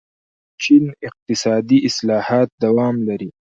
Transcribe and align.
چین 0.61 0.83
اقتصادي 1.07 1.77
اصلاحات 1.89 2.49
دوام 2.63 2.95
لري. 3.07 3.29